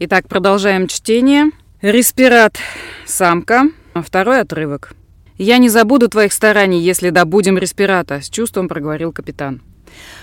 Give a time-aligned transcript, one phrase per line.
[0.00, 1.52] Итак, продолжаем чтение.
[1.82, 2.56] Респират.
[3.06, 3.70] Самка.
[3.94, 4.94] Второй отрывок.
[5.38, 9.62] «Я не забуду твоих стараний, если добудем респирата»,— с чувством проговорил капитан.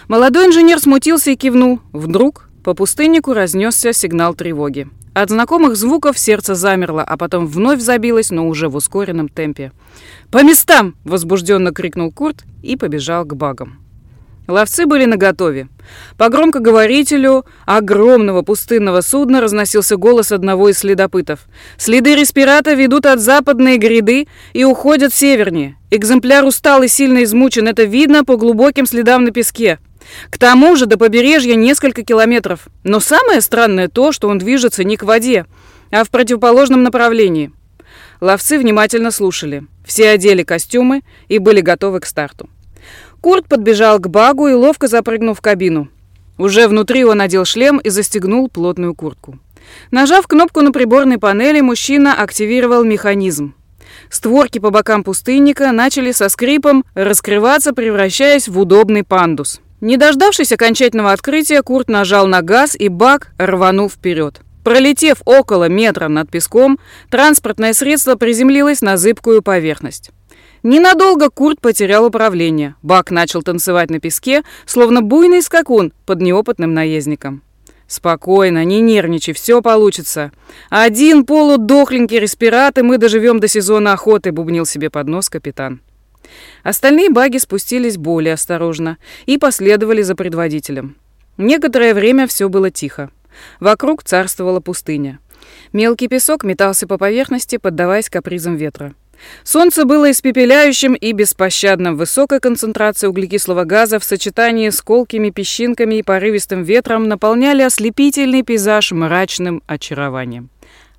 [0.10, 1.80] Молодой инженер смутился и кивнул.
[1.94, 4.90] Вдруг по пустыннику разнесся сигнал тревоги.
[5.14, 9.72] От знакомых звуков сердце замерло, а потом вновь забилось, но уже в ускоренном темпе.
[10.32, 13.82] «По местам!»– возбужденно крикнул Курт и побежал к багам.
[14.48, 15.70] Ловцы были наготове.
[16.18, 21.42] По громкоговорителю огромного пустынного судна разносился голос одного из следопытов.
[21.78, 25.78] «Следы респирата ведут от западной гряды и уходят севернее.
[25.92, 29.80] Экземпляр устал и сильно измучен, это видно по глубоким следам на песке.
[30.30, 32.68] К тому же до побережья несколько километров.
[32.84, 35.46] Но самое странное то, что он движется не к воде,
[35.92, 37.52] а в противоположном направлении».
[38.20, 39.64] Ловцы внимательно слушали.
[39.86, 42.50] Все одели костюмы и были готовы к старту.
[43.22, 45.90] Курт подбежал к багу и ловко запрыгнул в кабину.
[46.38, 49.38] Уже внутри он надел шлем и застегнул плотную куртку.
[49.92, 53.54] Нажав кнопку на приборной панели, мужчина активировал механизм.
[54.10, 59.62] Створки по бокам пустынника начали со скрипом раскрываться, превращаясь в удобный пандус.
[59.82, 64.42] Не дождавшись окончательного открытия, Курт нажал на газ, и бак рванул вперед.
[64.64, 70.12] Пролетев около метра над песком, транспортное средство приземлилось на зыбкую поверхность.
[70.64, 72.76] Ненадолго Курт потерял управление.
[72.84, 77.42] Бак начал танцевать на песке, словно буйный скакун под неопытным наездником.
[77.88, 80.32] «Спокойно, не нервничай, все получится.
[80.70, 85.82] Один полудохленький респират, и мы доживем до сезона охоты»,— бубнил себе под нос капитан.
[86.64, 90.96] Остальные баги спустились более осторожно и последовали за предводителем.
[91.38, 93.10] Некоторое время все было тихо.
[93.60, 95.20] Вокруг царствовала пустыня.
[95.74, 98.94] Мелкий песок метался по поверхности, поддаваясь капризам ветра.
[99.44, 101.98] Солнце было испепеляющим и беспощадным.
[101.98, 108.92] Высокая концентрация углекислого газа в сочетании с колкими песчинками и порывистым ветром наполняли ослепительный пейзаж
[108.92, 110.50] мрачным очарованием.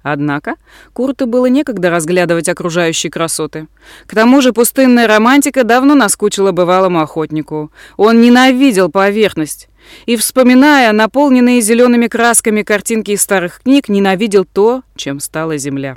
[0.02, 0.56] Однако
[0.92, 3.68] Курту было некогда разглядывать окружающие красоты.
[4.06, 7.70] К тому же пустынная романтика давно наскучила бывалому охотнику.
[7.96, 9.68] Он ненавидел поверхность.
[10.06, 15.96] И, вспоминая наполненные зелеными красками картинки из старых книг, ненавидел то, чем стала земля.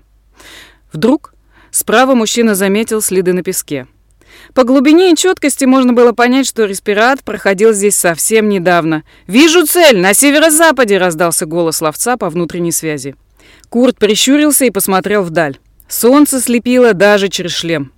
[0.92, 1.35] Вдруг
[1.76, 3.86] Справа мужчина заметил следы на песке.
[4.54, 9.04] По глубине и четкости можно было понять, что респират проходил здесь совсем недавно.
[9.28, 9.98] «Вижу цель!
[9.98, 13.18] На северо-западе!»– раздался голос ловца по внутренней связи.
[13.68, 15.58] Курт прищурился и посмотрел вдаль.
[15.90, 17.92] Солнце слепило даже через шлем.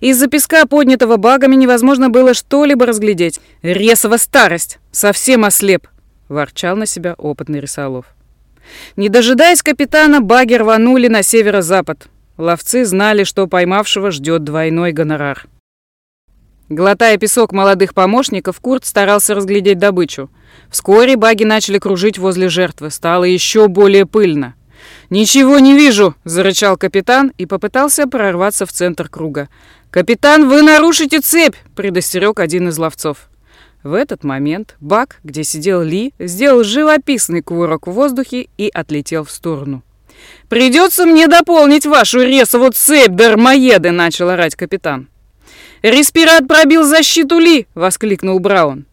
[0.00, 3.38] Из-за песка, поднятого багами, невозможно было что-либо разглядеть.
[3.62, 4.80] «Ресова старость!
[4.90, 5.86] Совсем ослеп!»–
[6.28, 8.06] ворчал на себя опытный рисолов.
[8.96, 12.08] Не дожидаясь капитана, баги рванули на северо-запад.
[12.40, 15.46] Ловцы знали, что поймавшего ждет двойной гонорар.
[16.70, 20.30] Глотая песок молодых помощников, Курт старался разглядеть добычу.
[20.70, 22.90] Вскоре баги начали кружить возле жертвы.
[22.90, 24.54] Стало еще более пыльно.
[25.10, 29.50] «Ничего не вижу!»– зарычал капитан и попытался прорваться в центр круга.
[29.90, 33.28] «Капитан, вы нарушите цепь!»– предостерег один из ловцов.
[33.82, 39.30] В этот момент бак, где сидел Ли, сделал живописный кувырок в воздухе и отлетел в
[39.30, 39.82] сторону.
[40.48, 45.08] «Придется мне дополнить вашу ресову цепь, дармоеды!»— начал орать капитан.
[45.82, 48.86] «Респират пробил защиту Ли!»— воскликнул Браун.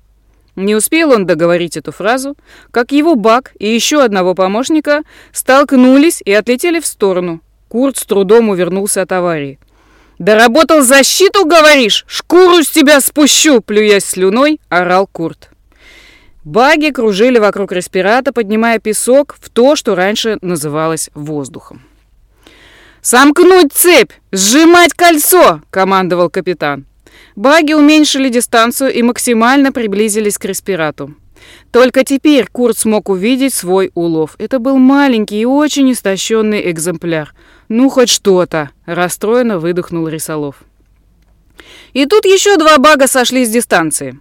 [0.55, 2.35] Не успел он договорить эту фразу,
[2.71, 7.41] как его Бак и еще одного помощника столкнулись и отлетели в сторону.
[7.67, 9.59] Курт с трудом увернулся от аварии.
[10.17, 12.05] «Доработал защиту, говоришь?
[12.07, 15.49] Шкуру с тебя спущу!» Плюясь слюной, орал Курт.
[16.47, 21.81] Баги кружили вокруг респирата, поднимая песок в то, что раньше называлось воздухом.
[23.01, 24.13] «Сомкнуть цепь!
[24.31, 26.85] Сжимать кольцо!»– командовал капитан.
[27.35, 31.15] Баги уменьшили дистанцию и максимально приблизились к респирату.
[31.73, 34.35] Только теперь Курт смог увидеть свой улов.
[34.37, 37.33] Это был маленький и очень истощенный экземпляр.
[37.67, 40.63] «Ну, хоть что-то!»– расстроенно выдохнул Рисолов.
[41.93, 44.19] И тут еще два бага сошли с дистанции.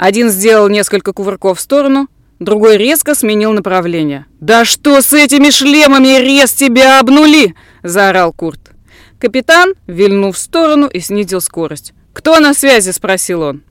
[0.00, 2.08] Один сделал несколько кувырков в сторону,
[2.38, 4.24] другой резко сменил направление.
[4.40, 8.70] «Да что с этими шлемами, рез тебя обнули!»– заорал Курт.
[9.18, 11.92] Капитан вильнул в сторону и снизил скорость.
[12.14, 13.62] «Кто на связи?»– спросил он.